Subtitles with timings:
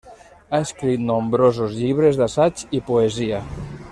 [0.53, 3.45] Ha escrit nombrosos llibres d'assaig i poesia.